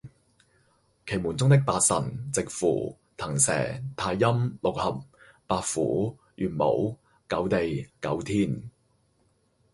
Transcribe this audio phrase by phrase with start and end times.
[1.05, 3.53] 奇门中的八神，值符，腾蛇、
[3.95, 4.99] 太阴、六合、
[5.45, 6.97] 白虎、玄武、
[7.29, 8.71] 九地、九天